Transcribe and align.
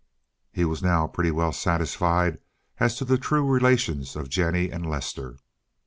He 0.51 0.65
was 0.65 0.81
now 0.81 1.05
pretty 1.05 1.29
well 1.29 1.51
satisfied 1.51 2.39
as 2.79 2.95
to 2.95 3.05
the 3.05 3.19
true 3.19 3.45
relations 3.45 4.15
of 4.15 4.29
Jennie 4.29 4.71
and 4.71 4.83
Lester. 4.89 5.37